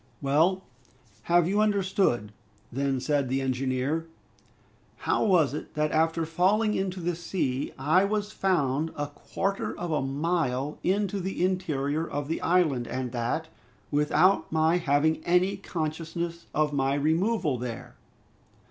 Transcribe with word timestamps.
"Well, 0.19 0.63
have 1.29 1.47
you 1.47 1.61
understood," 1.61 2.31
then 2.71 2.99
said 2.99 3.29
the 3.29 3.39
engineer, 3.39 4.07
"how 5.05 5.23
was 5.23 5.53
it 5.53 5.75
that 5.75 5.91
after 5.91 6.25
falling 6.25 6.73
into 6.73 6.99
the 6.99 7.15
sea, 7.15 7.71
I 7.77 8.03
was 8.05 8.31
found 8.31 8.89
a 8.95 9.05
quarter 9.05 9.77
of 9.79 9.91
a 9.91 10.01
mile 10.01 10.79
into 10.83 11.19
the 11.19 11.45
interior 11.45 12.03
of 12.03 12.29
the 12.29 12.41
island, 12.41 12.87
and 12.87 13.11
that, 13.11 13.47
without 13.91 14.51
my 14.51 14.77
having 14.77 15.23
any 15.23 15.55
consciousness 15.55 16.47
of 16.51 16.73
my 16.73 16.95
removal 16.95 17.59
there?" 17.59 17.93